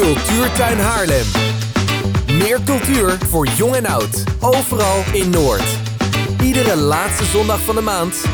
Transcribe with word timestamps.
Cultuurtuin 0.00 0.78
Haarlem. 0.78 1.26
Meer 2.26 2.60
cultuur 2.64 3.18
voor 3.28 3.46
jong 3.46 3.74
en 3.74 3.86
oud. 3.86 4.24
Overal 4.40 5.02
in 5.12 5.30
Noord. 5.30 5.78
Iedere 6.42 6.76
laatste 6.76 7.24
zondag 7.24 7.60
van 7.60 7.74
de 7.74 7.80
maand. 7.80 8.24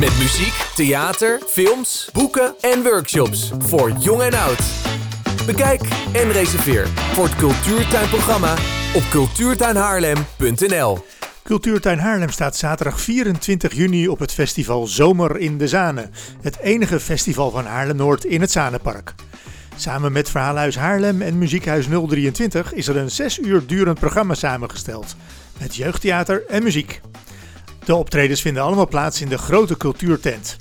Met 0.00 0.18
muziek, 0.18 0.54
theater, 0.74 1.40
films, 1.46 2.08
boeken 2.12 2.54
en 2.60 2.82
workshops. 2.82 3.52
Voor 3.58 3.90
jong 3.90 4.22
en 4.22 4.34
oud. 4.34 4.60
Bekijk 5.46 5.80
en 6.12 6.32
reserveer 6.32 6.88
voor 6.88 7.24
het 7.24 7.36
Cultuurtuinprogramma 7.36 8.54
op 8.94 9.02
cultuurtuinhaarlem.nl. 9.10 10.98
Cultuurtuin 11.42 11.98
Haarlem 11.98 12.30
staat 12.30 12.56
zaterdag 12.56 13.00
24 13.00 13.72
juni 13.72 14.08
op 14.08 14.18
het 14.18 14.32
festival 14.32 14.86
Zomer 14.86 15.36
in 15.36 15.58
de 15.58 15.68
Zane. 15.68 16.08
Het 16.40 16.58
enige 16.58 17.00
festival 17.00 17.50
van 17.50 17.66
Haarlem-Noord 17.66 18.24
in 18.24 18.40
het 18.40 18.50
Zanepark. 18.50 19.14
Samen 19.78 20.12
met 20.12 20.30
Verhaalhuis 20.30 20.76
Haarlem 20.76 21.22
en 21.22 21.38
Muziekhuis 21.38 21.86
023 21.86 22.72
is 22.72 22.88
er 22.88 22.96
een 22.96 23.10
6 23.10 23.38
uur 23.38 23.66
durend 23.66 23.98
programma 23.98 24.34
samengesteld. 24.34 25.16
Met 25.58 25.76
jeugdtheater 25.76 26.46
en 26.48 26.62
muziek. 26.62 27.00
De 27.84 27.94
optredens 27.94 28.40
vinden 28.40 28.62
allemaal 28.62 28.88
plaats 28.88 29.20
in 29.20 29.28
de 29.28 29.38
grote 29.38 29.76
cultuurtent. 29.76 30.56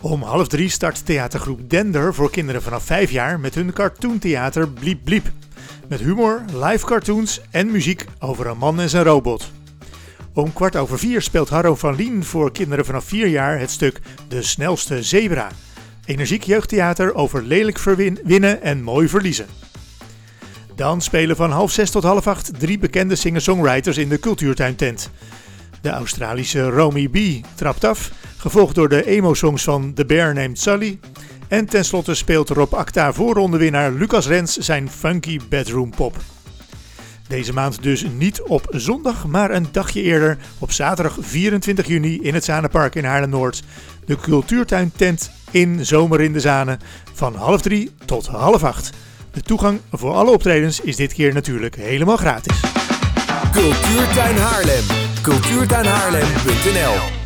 Om 0.00 0.22
half 0.22 0.48
drie 0.48 0.68
start 0.68 1.06
theatergroep 1.06 1.70
Dender 1.70 2.14
voor 2.14 2.30
kinderen 2.30 2.62
vanaf 2.62 2.84
5 2.84 3.10
jaar 3.10 3.40
met 3.40 3.54
hun 3.54 3.72
cartoontheater 3.72 4.68
Bliep 4.68 5.04
Bliep. 5.04 5.30
Met 5.88 6.00
humor, 6.00 6.44
live 6.52 6.86
cartoons 6.86 7.40
en 7.50 7.70
muziek 7.70 8.04
over 8.18 8.46
een 8.46 8.58
man 8.58 8.80
en 8.80 8.90
zijn 8.90 9.04
robot. 9.04 9.50
Om 10.32 10.52
kwart 10.52 10.76
over 10.76 10.98
vier 10.98 11.22
speelt 11.22 11.48
Harro 11.48 11.74
van 11.74 11.94
Lien 11.94 12.24
voor 12.24 12.52
kinderen 12.52 12.84
vanaf 12.84 13.04
4 13.04 13.26
jaar 13.26 13.58
het 13.58 13.70
stuk 13.70 14.00
De 14.28 14.42
snelste 14.42 15.02
zebra. 15.02 15.48
Energiek 16.04 16.42
jeugdtheater 16.42 17.14
over 17.14 17.42
lelijk 17.42 17.78
winnen 18.24 18.62
en 18.62 18.82
mooi 18.82 19.08
verliezen. 19.08 19.46
Dan 20.74 21.00
spelen 21.00 21.36
van 21.36 21.50
half 21.50 21.70
zes 21.72 21.90
tot 21.90 22.02
half 22.02 22.26
acht 22.26 22.50
drie 22.58 22.78
bekende 22.78 23.14
singer-songwriters 23.14 23.96
in 23.96 24.08
de 24.08 24.18
cultuurtuintent. 24.18 25.10
De 25.80 25.90
Australische 25.90 26.70
Romy 26.70 27.08
B 27.08 27.46
trapt 27.54 27.84
af, 27.84 28.10
gevolgd 28.36 28.74
door 28.74 28.88
de 28.88 29.06
emo-songs 29.06 29.64
van 29.64 29.92
The 29.94 30.04
Bear 30.04 30.34
Named 30.34 30.58
Sully. 30.58 30.98
En 31.48 31.66
tenslotte 31.66 32.14
speelt 32.14 32.48
Rob 32.48 32.74
Acta 32.74 33.12
voorrondewinnaar 33.12 33.92
Lucas 33.92 34.26
Rens 34.26 34.56
zijn 34.56 34.90
funky 34.90 35.40
bedroom 35.48 35.90
pop. 35.90 36.16
Deze 37.28 37.52
maand 37.52 37.82
dus 37.82 38.04
niet 38.16 38.42
op 38.42 38.66
zondag, 38.70 39.26
maar 39.26 39.50
een 39.50 39.68
dagje 39.72 40.02
eerder 40.02 40.38
op 40.58 40.72
zaterdag 40.72 41.16
24 41.20 41.86
juni 41.86 42.20
in 42.20 42.34
het 42.34 42.44
Zanepark 42.44 42.94
in 42.94 43.04
Haarlem-Noord. 43.04 43.62
De 44.04 44.16
cultuurtuin 44.16 44.92
tent 44.96 45.30
in 45.52 45.86
Zomer 45.86 46.20
in 46.20 46.32
de 46.32 46.40
Zane 46.40 46.78
van 47.12 47.34
half 47.34 47.60
drie 47.60 47.90
tot 48.04 48.26
half 48.26 48.64
acht. 48.64 48.90
De 49.32 49.40
toegang 49.40 49.80
voor 49.92 50.12
alle 50.12 50.30
optredens 50.30 50.80
is 50.80 50.96
dit 50.96 51.12
keer 51.12 51.34
natuurlijk 51.34 51.76
helemaal 51.76 52.16
gratis. 52.16 52.60
Cultuurtuin 53.52 54.36
Haarlem. 54.36 54.84
Cultuurtuinhaarlem.nl 55.22 57.21